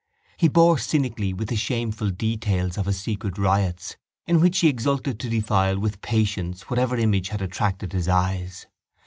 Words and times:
He 0.35 0.47
bore 0.47 0.79
cynically 0.79 1.31
with 1.31 1.49
the 1.49 1.55
shameful 1.55 2.09
details 2.09 2.75
of 2.75 2.87
his 2.87 2.99
secret 2.99 3.37
riots 3.37 3.97
in 4.25 4.41
which 4.41 4.61
he 4.61 4.67
exulted 4.67 5.19
to 5.19 5.29
defile 5.29 5.77
with 5.77 6.01
patience 6.01 6.71
whatever 6.71 6.97
image 6.97 7.29
had 7.29 7.43
attracted 7.43 7.93
his 7.93 8.07
eyes. 8.07 8.65